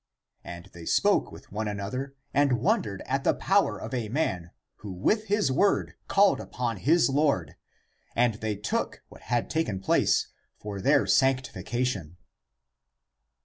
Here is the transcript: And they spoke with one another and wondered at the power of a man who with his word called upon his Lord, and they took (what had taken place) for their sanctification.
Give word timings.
And 0.43 0.65
they 0.73 0.85
spoke 0.87 1.31
with 1.31 1.51
one 1.51 1.67
another 1.67 2.15
and 2.33 2.59
wondered 2.59 3.03
at 3.05 3.23
the 3.23 3.35
power 3.35 3.79
of 3.79 3.93
a 3.93 4.09
man 4.09 4.49
who 4.77 4.91
with 4.91 5.25
his 5.27 5.51
word 5.51 5.93
called 6.07 6.39
upon 6.39 6.77
his 6.77 7.07
Lord, 7.07 7.55
and 8.15 8.33
they 8.41 8.55
took 8.55 9.03
(what 9.09 9.21
had 9.21 9.47
taken 9.47 9.79
place) 9.79 10.29
for 10.57 10.81
their 10.81 11.05
sanctification. 11.05 12.17